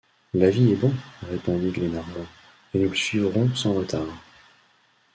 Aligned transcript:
L’avis 0.33 0.71
est 0.71 0.75
bon, 0.77 0.91
répondit 1.29 1.69
Glenarvan, 1.69 2.25
et 2.73 2.79
nous 2.79 2.89
le 2.89 2.95
suivrons 2.95 3.53
sans 3.53 3.73
retard. 3.75 4.07